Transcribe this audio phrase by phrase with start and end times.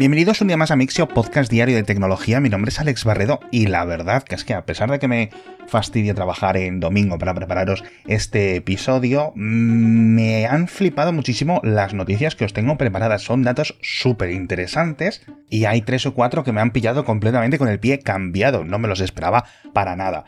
[0.00, 2.40] Bienvenidos un día más a Mixio, podcast diario de tecnología.
[2.40, 5.08] Mi nombre es Alex Barredo y la verdad que es que a pesar de que
[5.08, 5.28] me
[5.66, 12.46] fastidia trabajar en domingo para prepararos este episodio, me han flipado muchísimo las noticias que
[12.46, 13.20] os tengo preparadas.
[13.20, 17.68] Son datos súper interesantes y hay tres o cuatro que me han pillado completamente con
[17.68, 18.64] el pie cambiado.
[18.64, 19.44] No me los esperaba
[19.74, 20.24] para nada.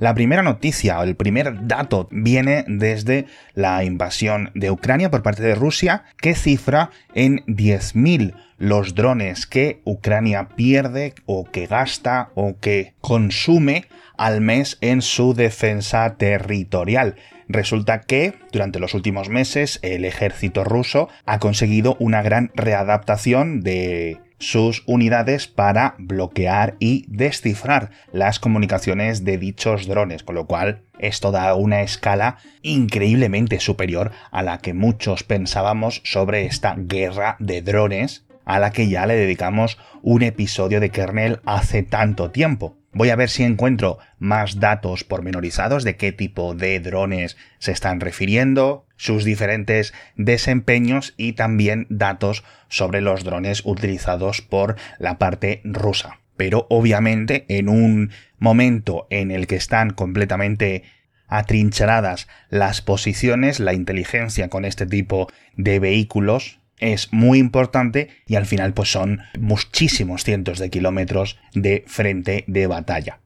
[0.00, 5.42] La primera noticia o el primer dato viene desde la invasión de Ucrania por parte
[5.42, 12.58] de Rusia, que cifra en 10.000 los drones que Ucrania pierde o que gasta o
[12.60, 17.16] que consume al mes en su defensa territorial.
[17.48, 24.20] Resulta que durante los últimos meses el ejército ruso ha conseguido una gran readaptación de
[24.38, 31.30] sus unidades para bloquear y descifrar las comunicaciones de dichos drones, con lo cual esto
[31.30, 38.24] da una escala increíblemente superior a la que muchos pensábamos sobre esta guerra de drones
[38.44, 42.77] a la que ya le dedicamos un episodio de kernel hace tanto tiempo.
[42.92, 48.00] Voy a ver si encuentro más datos pormenorizados de qué tipo de drones se están
[48.00, 56.18] refiriendo, sus diferentes desempeños y también datos sobre los drones utilizados por la parte rusa.
[56.36, 60.84] Pero obviamente en un momento en el que están completamente
[61.26, 68.46] atrincheradas las posiciones, la inteligencia con este tipo de vehículos es muy importante y al
[68.46, 73.20] final pues son muchísimos cientos de kilómetros de frente de batalla.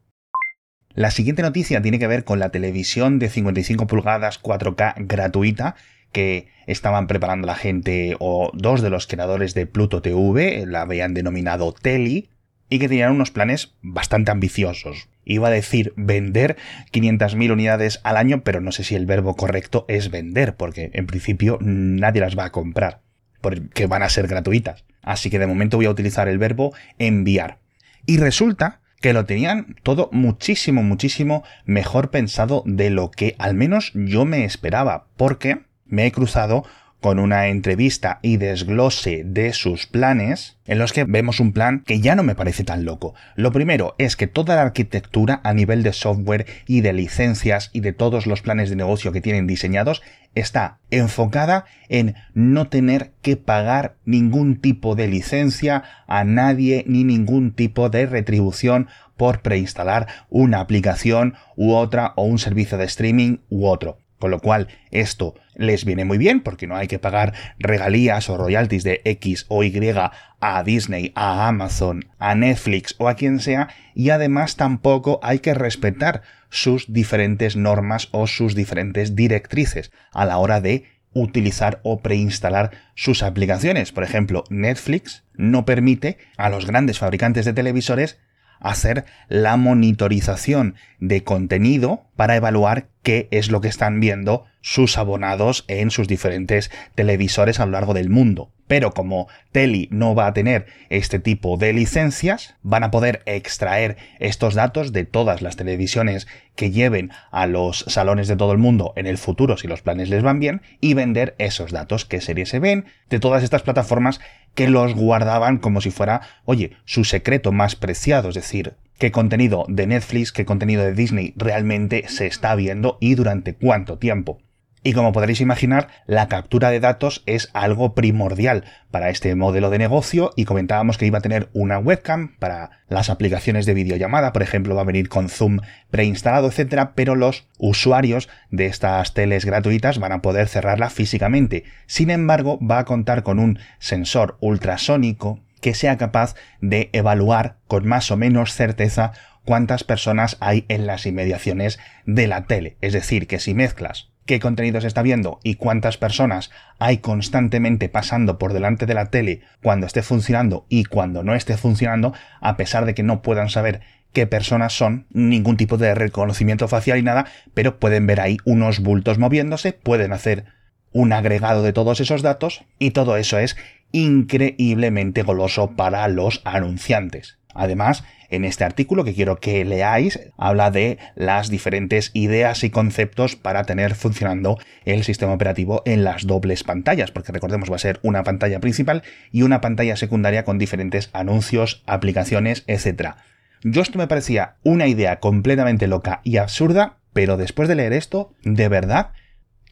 [0.94, 5.74] La siguiente noticia tiene que ver con la televisión de 55 pulgadas 4K gratuita
[6.12, 11.14] que estaban preparando la gente o dos de los creadores de Pluto TV, la habían
[11.14, 12.28] denominado Teli,
[12.68, 15.08] y que tenían unos planes bastante ambiciosos.
[15.24, 16.56] Iba a decir vender
[16.92, 21.06] 500.000 unidades al año, pero no sé si el verbo correcto es vender, porque en
[21.06, 23.00] principio nadie las va a comprar
[23.42, 24.84] porque van a ser gratuitas.
[25.02, 27.58] Así que de momento voy a utilizar el verbo enviar.
[28.06, 33.92] Y resulta que lo tenían todo muchísimo, muchísimo mejor pensado de lo que al menos
[33.94, 36.64] yo me esperaba, porque me he cruzado
[37.02, 42.00] con una entrevista y desglose de sus planes, en los que vemos un plan que
[42.00, 43.14] ya no me parece tan loco.
[43.34, 47.80] Lo primero es que toda la arquitectura a nivel de software y de licencias y
[47.80, 50.00] de todos los planes de negocio que tienen diseñados
[50.36, 57.52] está enfocada en no tener que pagar ningún tipo de licencia a nadie ni ningún
[57.52, 58.86] tipo de retribución
[59.16, 63.98] por preinstalar una aplicación u otra o un servicio de streaming u otro.
[64.22, 68.36] Con lo cual, esto les viene muy bien porque no hay que pagar regalías o
[68.36, 69.92] royalties de X o Y
[70.38, 75.54] a Disney, a Amazon, a Netflix o a quien sea y además tampoco hay que
[75.54, 82.70] respetar sus diferentes normas o sus diferentes directrices a la hora de utilizar o preinstalar
[82.94, 83.90] sus aplicaciones.
[83.90, 88.20] Por ejemplo, Netflix no permite a los grandes fabricantes de televisores
[88.62, 95.64] hacer la monitorización de contenido para evaluar qué es lo que están viendo sus abonados
[95.68, 98.50] en sus diferentes televisores a lo largo del mundo.
[98.72, 103.98] Pero como Teli no va a tener este tipo de licencias, van a poder extraer
[104.18, 108.94] estos datos de todas las televisiones que lleven a los salones de todo el mundo
[108.96, 112.48] en el futuro si los planes les van bien y vender esos datos que series
[112.48, 114.20] se ven de todas estas plataformas
[114.54, 119.66] que los guardaban como si fuera, oye, su secreto más preciado, es decir, qué contenido
[119.68, 124.40] de Netflix, qué contenido de Disney realmente se está viendo y durante cuánto tiempo.
[124.84, 129.78] Y como podréis imaginar, la captura de datos es algo primordial para este modelo de
[129.78, 134.42] negocio y comentábamos que iba a tener una webcam para las aplicaciones de videollamada, por
[134.42, 135.60] ejemplo, va a venir con Zoom
[135.90, 141.62] preinstalado, etcétera, pero los usuarios de estas teles gratuitas van a poder cerrarla físicamente.
[141.86, 147.86] Sin embargo, va a contar con un sensor ultrasónico que sea capaz de evaluar con
[147.86, 149.12] más o menos certeza
[149.44, 152.76] cuántas personas hay en las inmediaciones de la tele.
[152.80, 157.88] Es decir, que si mezclas qué contenido se está viendo y cuántas personas hay constantemente
[157.88, 162.56] pasando por delante de la tele cuando esté funcionando y cuando no esté funcionando, a
[162.56, 163.80] pesar de que no puedan saber
[164.12, 168.80] qué personas son, ningún tipo de reconocimiento facial y nada, pero pueden ver ahí unos
[168.80, 170.44] bultos moviéndose, pueden hacer
[170.92, 173.56] un agregado de todos esos datos y todo eso es
[173.92, 177.38] increíblemente goloso para los anunciantes.
[177.54, 183.36] Además, en este artículo que quiero que leáis, habla de las diferentes ideas y conceptos
[183.36, 188.00] para tener funcionando el sistema operativo en las dobles pantallas, porque recordemos va a ser
[188.02, 193.16] una pantalla principal y una pantalla secundaria con diferentes anuncios, aplicaciones, etc.
[193.62, 198.32] Yo esto me parecía una idea completamente loca y absurda, pero después de leer esto,
[198.42, 199.12] de verdad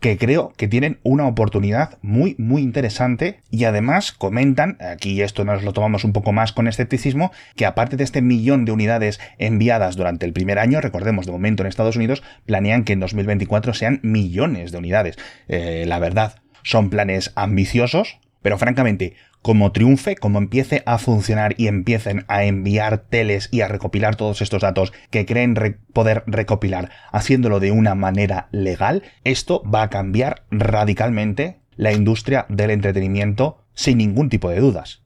[0.00, 5.62] que creo que tienen una oportunidad muy, muy interesante y además comentan, aquí esto nos
[5.62, 9.96] lo tomamos un poco más con escepticismo, que aparte de este millón de unidades enviadas
[9.96, 14.00] durante el primer año, recordemos de momento en Estados Unidos, planean que en 2024 sean
[14.02, 15.18] millones de unidades.
[15.48, 21.66] Eh, la verdad, son planes ambiciosos, pero francamente, como triunfe, como empiece a funcionar y
[21.66, 25.54] empiecen a enviar teles y a recopilar todos estos datos que creen
[25.92, 32.70] poder recopilar haciéndolo de una manera legal, esto va a cambiar radicalmente la industria del
[32.70, 35.02] entretenimiento sin ningún tipo de dudas.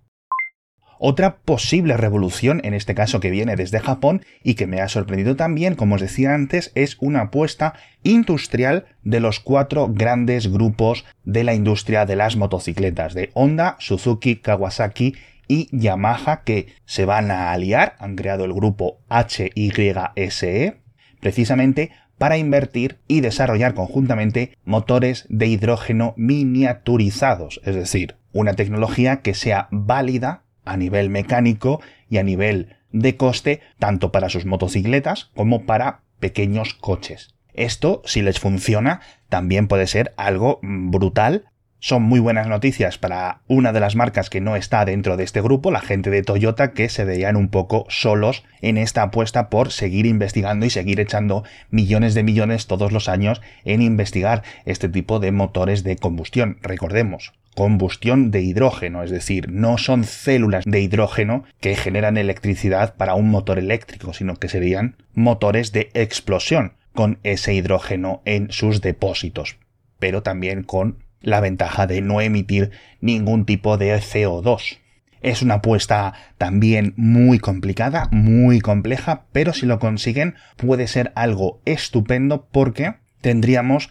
[1.07, 5.37] Otra posible revolución, en este caso que viene desde Japón y que me ha sorprendido
[5.37, 7.75] también, como os decía antes, es una apuesta
[8.05, 14.37] industrial de los cuatro grandes grupos de la industria de las motocicletas, de Honda, Suzuki,
[14.37, 15.15] Kawasaki
[15.47, 20.81] y Yamaha, que se van a aliar, han creado el grupo HYSE,
[21.21, 29.35] precisamente para invertir y desarrollar conjuntamente motores de hidrógeno miniaturizados, es decir, una tecnología que
[29.35, 35.67] sea válida a nivel mecánico y a nivel de coste tanto para sus motocicletas como
[35.67, 37.35] para pequeños coches.
[37.53, 41.47] Esto, si les funciona, también puede ser algo brutal.
[41.87, 45.43] Son muy buenas noticias para una de las marcas que no está dentro de este
[45.43, 49.71] grupo, la gente de Toyota, que se veían un poco solos en esta apuesta por
[49.71, 55.21] seguir investigando y seguir echando millones de millones todos los años en investigar este tipo
[55.21, 56.57] de motores de combustión.
[56.63, 63.15] Recordemos, combustión de hidrógeno, es decir, no son células de hidrógeno que generan electricidad para
[63.15, 69.59] un motor eléctrico, sino que serían motores de explosión con ese hidrógeno en sus depósitos,
[69.99, 74.79] pero también con la ventaja de no emitir ningún tipo de CO2.
[75.21, 81.63] Es una apuesta también muy complicada, muy compleja, pero si lo consiguen puede ser algo
[81.65, 83.91] estupendo porque tendríamos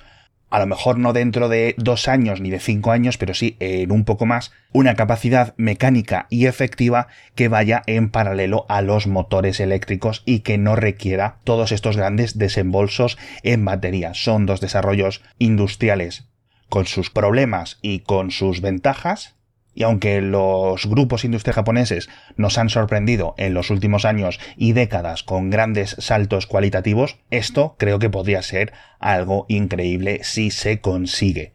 [0.54, 3.92] a lo mejor no dentro de dos años ni de cinco años, pero sí en
[3.92, 9.60] un poco más, una capacidad mecánica y efectiva que vaya en paralelo a los motores
[9.60, 14.14] eléctricos y que no requiera todos estos grandes desembolsos en batería.
[14.14, 16.28] Son dos desarrollos industriales
[16.74, 19.36] con sus problemas y con sus ventajas,
[19.76, 25.22] y aunque los grupos industriales japoneses nos han sorprendido en los últimos años y décadas
[25.22, 31.53] con grandes saltos cualitativos, esto creo que podría ser algo increíble si se consigue.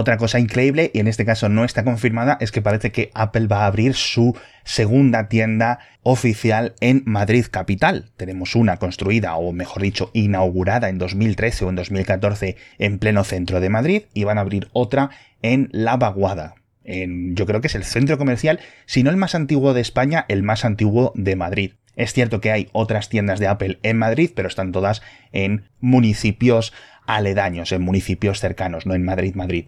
[0.00, 3.48] Otra cosa increíble, y en este caso no está confirmada, es que parece que Apple
[3.48, 8.12] va a abrir su segunda tienda oficial en Madrid capital.
[8.16, 13.58] Tenemos una construida, o mejor dicho, inaugurada en 2013 o en 2014 en pleno centro
[13.58, 15.10] de Madrid, y van a abrir otra
[15.42, 16.54] en La Vaguada,
[16.84, 20.44] yo creo que es el centro comercial, si no el más antiguo de España, el
[20.44, 21.72] más antiguo de Madrid.
[21.96, 25.02] Es cierto que hay otras tiendas de Apple en Madrid, pero están todas
[25.32, 26.72] en municipios
[27.04, 29.66] aledaños, en municipios cercanos, no en Madrid, Madrid.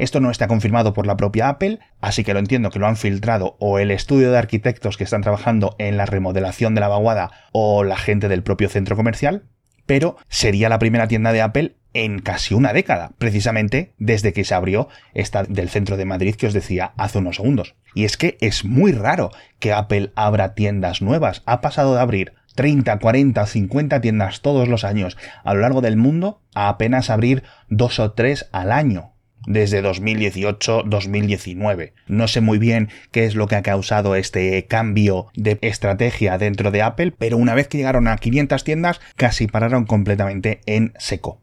[0.00, 2.96] Esto no está confirmado por la propia Apple, así que lo entiendo que lo han
[2.96, 7.30] filtrado o el estudio de arquitectos que están trabajando en la remodelación de la vaguada
[7.52, 9.44] o la gente del propio centro comercial,
[9.84, 14.54] pero sería la primera tienda de Apple en casi una década, precisamente desde que se
[14.54, 17.74] abrió esta del centro de Madrid que os decía hace unos segundos.
[17.94, 21.42] Y es que es muy raro que Apple abra tiendas nuevas.
[21.44, 25.98] Ha pasado de abrir 30, 40, 50 tiendas todos los años a lo largo del
[25.98, 29.09] mundo a apenas abrir dos o tres al año
[29.46, 31.92] desde 2018-2019.
[32.06, 36.70] No sé muy bien qué es lo que ha causado este cambio de estrategia dentro
[36.70, 41.40] de Apple, pero una vez que llegaron a 500 tiendas casi pararon completamente en seco.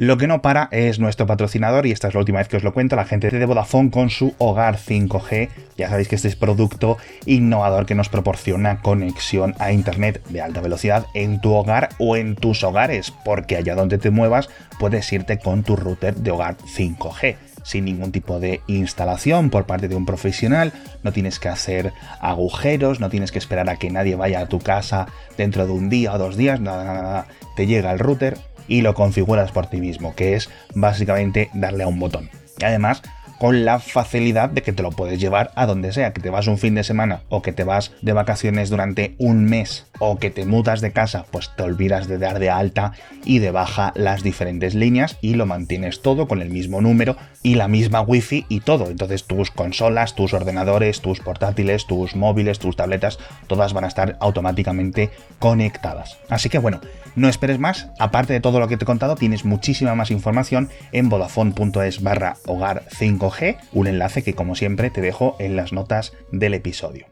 [0.00, 2.62] Lo que no para es nuestro patrocinador, y esta es la última vez que os
[2.62, 5.50] lo cuento, la gente de Vodafone con su hogar 5G.
[5.76, 10.62] Ya sabéis que este es producto innovador que nos proporciona conexión a Internet de alta
[10.62, 15.38] velocidad en tu hogar o en tus hogares, porque allá donde te muevas puedes irte
[15.38, 20.06] con tu router de hogar 5G sin ningún tipo de instalación por parte de un
[20.06, 24.46] profesional, no tienes que hacer agujeros, no tienes que esperar a que nadie vaya a
[24.46, 27.26] tu casa dentro de un día o dos días, nada, nada, nada.
[27.56, 28.38] te llega el router
[28.70, 32.30] y lo configuras por ti mismo, que es básicamente darle a un botón.
[32.58, 33.02] Y además,
[33.40, 36.46] con la facilidad de que te lo puedes llevar a donde sea, que te vas
[36.46, 40.28] un fin de semana o que te vas de vacaciones durante un mes o que
[40.28, 42.92] te mudas de casa, pues te olvidas de dar de alta
[43.24, 47.54] y de baja las diferentes líneas y lo mantienes todo con el mismo número y
[47.54, 48.90] la misma wifi y todo.
[48.90, 54.18] Entonces tus consolas, tus ordenadores, tus portátiles, tus móviles, tus tabletas, todas van a estar
[54.20, 56.18] automáticamente conectadas.
[56.28, 56.82] Así que bueno,
[57.16, 60.68] no esperes más, aparte de todo lo que te he contado, tienes muchísima más información
[60.92, 63.29] en vodafone.es barra hogar 5
[63.72, 67.06] un enlace que como siempre te dejo en las notas del episodio.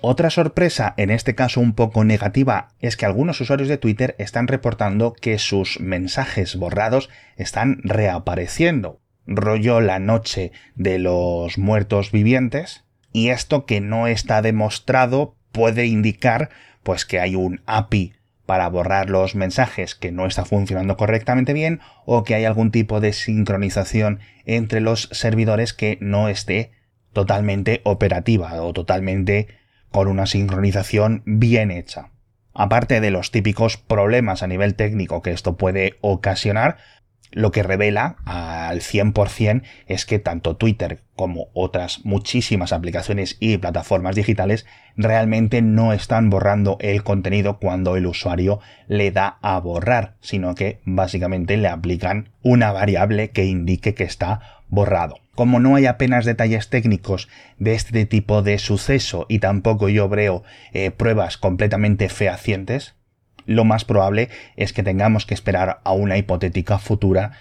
[0.00, 4.46] Otra sorpresa, en este caso un poco negativa, es que algunos usuarios de Twitter están
[4.46, 9.00] reportando que sus mensajes borrados están reapareciendo.
[9.26, 12.84] Rollo la noche de los muertos vivientes.
[13.12, 16.50] Y esto que no está demostrado puede indicar
[16.84, 18.17] pues que hay un API
[18.48, 22.98] para borrar los mensajes que no está funcionando correctamente bien o que hay algún tipo
[22.98, 26.70] de sincronización entre los servidores que no esté
[27.12, 29.48] totalmente operativa o totalmente
[29.90, 32.08] con una sincronización bien hecha.
[32.54, 36.78] Aparte de los típicos problemas a nivel técnico que esto puede ocasionar,
[37.32, 44.16] lo que revela al 100% es que tanto Twitter como otras muchísimas aplicaciones y plataformas
[44.16, 44.66] digitales
[44.96, 50.80] realmente no están borrando el contenido cuando el usuario le da a borrar, sino que
[50.84, 55.16] básicamente le aplican una variable que indique que está borrado.
[55.34, 60.42] Como no hay apenas detalles técnicos de este tipo de suceso y tampoco yo veo
[60.72, 62.96] eh, pruebas completamente fehacientes,
[63.48, 67.32] lo más probable es que tengamos que esperar a una hipotética futura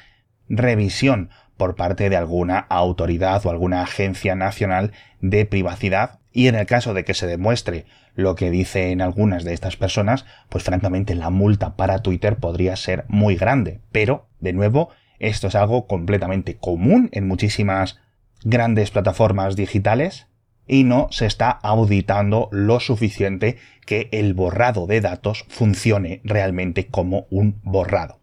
[0.47, 6.65] revisión por parte de alguna autoridad o alguna agencia nacional de privacidad y en el
[6.65, 7.85] caso de que se demuestre
[8.15, 13.03] lo que dicen algunas de estas personas, pues francamente la multa para Twitter podría ser
[13.09, 13.81] muy grande.
[13.91, 17.99] Pero, de nuevo, esto es algo completamente común en muchísimas
[18.45, 20.27] grandes plataformas digitales
[20.67, 27.27] y no se está auditando lo suficiente que el borrado de datos funcione realmente como
[27.29, 28.19] un borrado.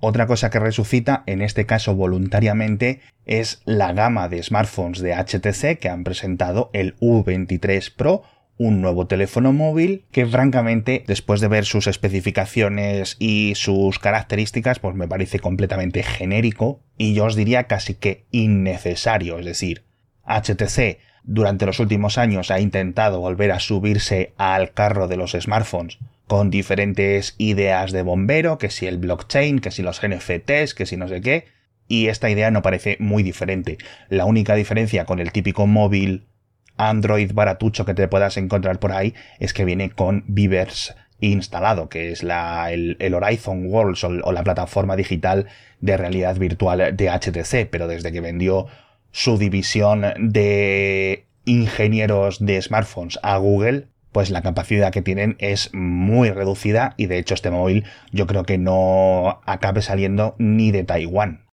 [0.00, 5.78] Otra cosa que resucita, en este caso voluntariamente, es la gama de smartphones de HTC
[5.78, 8.22] que han presentado el U23 Pro,
[8.56, 14.94] un nuevo teléfono móvil que francamente, después de ver sus especificaciones y sus características, pues
[14.94, 19.38] me parece completamente genérico y yo os diría casi que innecesario.
[19.38, 19.84] Es decir,
[20.24, 25.98] HTC durante los últimos años ha intentado volver a subirse al carro de los smartphones
[26.26, 30.96] con diferentes ideas de bombero, que si el blockchain, que si los NFTs, que si
[30.96, 31.46] no sé qué,
[31.88, 33.78] y esta idea no parece muy diferente.
[34.08, 36.28] La única diferencia con el típico móvil
[36.76, 42.12] Android baratucho que te puedas encontrar por ahí es que viene con Vivers instalado, que
[42.12, 45.46] es el, Horizon Worlds o la plataforma digital
[45.80, 48.66] de realidad virtual de HTC, pero desde que vendió
[49.12, 56.30] su división de ingenieros de smartphones a Google, pues la capacidad que tienen es muy
[56.30, 61.46] reducida y de hecho este móvil yo creo que no acabe saliendo ni de Taiwán.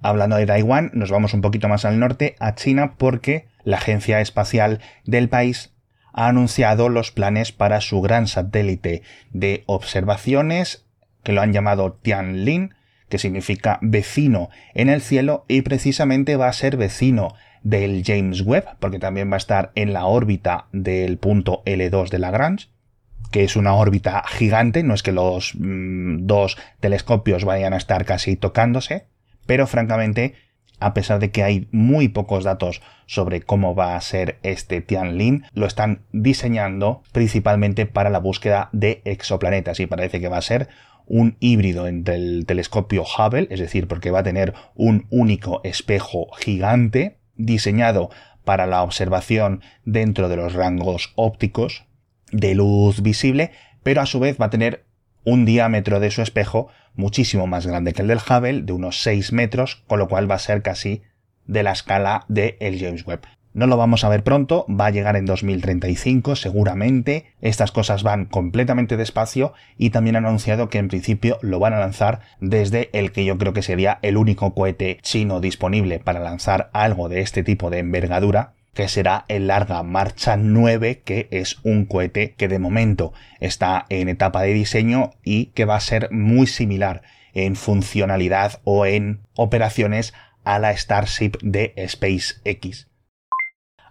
[0.00, 4.20] Hablando de Taiwán, nos vamos un poquito más al norte, a China, porque la Agencia
[4.20, 5.72] Espacial del país
[6.12, 10.86] ha anunciado los planes para su gran satélite de observaciones,
[11.22, 12.74] que lo han llamado Tianlin,
[13.14, 18.64] que significa vecino en el cielo y precisamente va a ser vecino del James Webb,
[18.80, 22.66] porque también va a estar en la órbita del punto L2 de Lagrange,
[23.30, 28.04] que es una órbita gigante, no es que los mm, dos telescopios vayan a estar
[28.04, 29.06] casi tocándose,
[29.46, 30.34] pero francamente,
[30.80, 35.44] a pesar de que hay muy pocos datos sobre cómo va a ser este Tianlin,
[35.52, 40.68] lo están diseñando principalmente para la búsqueda de exoplanetas y parece que va a ser
[41.06, 46.28] un híbrido entre el telescopio Hubble, es decir, porque va a tener un único espejo
[46.38, 48.10] gigante diseñado
[48.44, 51.84] para la observación dentro de los rangos ópticos
[52.30, 54.84] de luz visible, pero a su vez va a tener
[55.24, 59.32] un diámetro de su espejo muchísimo más grande que el del Hubble, de unos 6
[59.32, 61.02] metros, con lo cual va a ser casi
[61.46, 63.22] de la escala del el James Webb.
[63.54, 67.26] No lo vamos a ver pronto, va a llegar en 2035 seguramente.
[67.40, 71.78] Estas cosas van completamente despacio y también han anunciado que en principio lo van a
[71.78, 76.68] lanzar desde el que yo creo que sería el único cohete chino disponible para lanzar
[76.72, 81.84] algo de este tipo de envergadura, que será el Larga Marcha 9, que es un
[81.84, 86.48] cohete que de momento está en etapa de diseño y que va a ser muy
[86.48, 87.02] similar
[87.34, 92.88] en funcionalidad o en operaciones a la Starship de SpaceX.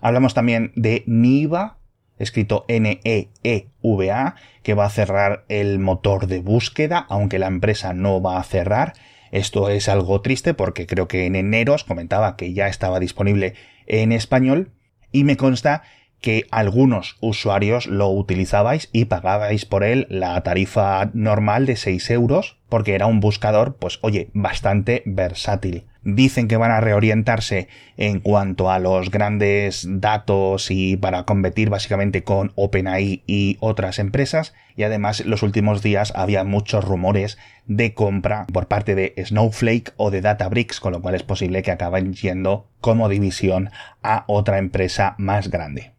[0.03, 1.77] Hablamos también de Niva,
[2.19, 8.37] escrito N-E-E-V-A, que va a cerrar el motor de búsqueda, aunque la empresa no va
[8.37, 8.95] a cerrar.
[9.31, 13.53] Esto es algo triste porque creo que en enero os comentaba que ya estaba disponible
[13.87, 14.73] en español
[15.13, 15.83] y me consta
[16.19, 22.57] que algunos usuarios lo utilizabais y pagabais por él la tarifa normal de 6 euros
[22.67, 27.67] porque era un buscador, pues oye, bastante versátil dicen que van a reorientarse
[27.97, 34.53] en cuanto a los grandes datos y para competir básicamente con OpenAI y otras empresas
[34.75, 40.11] y además los últimos días había muchos rumores de compra por parte de Snowflake o
[40.11, 43.69] de Databricks con lo cual es posible que acaben yendo como división
[44.01, 45.93] a otra empresa más grande.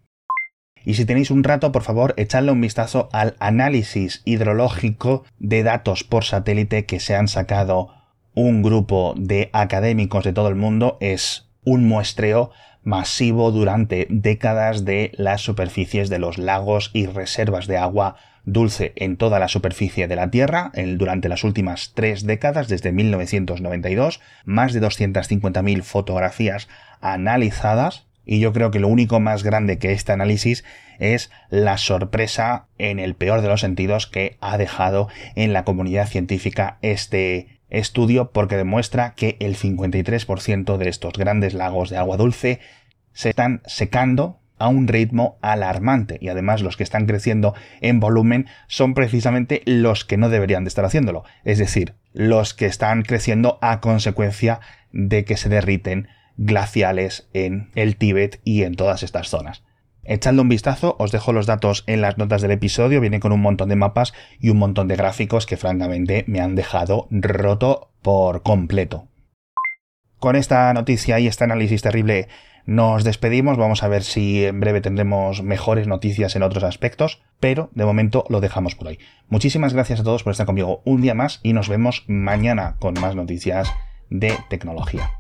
[0.85, 6.05] Y si tenéis un rato, por favor, echadle un vistazo al análisis hidrológico de datos
[6.05, 7.94] por satélite que se han sacado
[8.35, 10.99] un grupo de académicos de todo el mundo.
[11.01, 12.51] Es un muestreo
[12.83, 19.17] masivo durante décadas de las superficies de los lagos y reservas de agua dulce en
[19.17, 24.83] toda la superficie de la Tierra durante las últimas tres décadas, desde 1992, más de
[24.83, 26.69] 250.000 fotografías
[27.01, 30.65] analizadas y yo creo que lo único más grande que este análisis
[30.99, 36.07] es la sorpresa, en el peor de los sentidos, que ha dejado en la comunidad
[36.07, 42.61] científica este estudio porque demuestra que el 53% de estos grandes lagos de agua dulce
[43.13, 48.47] se están secando a un ritmo alarmante y además los que están creciendo en volumen
[48.69, 53.59] son precisamente los que no deberían de estar haciéndolo, es decir, los que están creciendo
[53.61, 54.61] a consecuencia
[54.93, 59.63] de que se derriten glaciales en el Tíbet y en todas estas zonas.
[60.07, 63.41] Echadle un vistazo, os dejo los datos en las notas del episodio, viene con un
[63.41, 68.43] montón de mapas y un montón de gráficos que francamente me han dejado roto por
[68.43, 69.09] completo.
[70.19, 72.29] Con esta noticia y este análisis terrible
[72.67, 77.71] nos despedimos, vamos a ver si en breve tendremos mejores noticias en otros aspectos, pero
[77.75, 78.99] de momento lo dejamos por hoy.
[79.29, 82.95] Muchísimas gracias a todos por estar conmigo un día más y nos vemos mañana con
[83.01, 83.73] más noticias
[84.11, 85.11] de tecnología.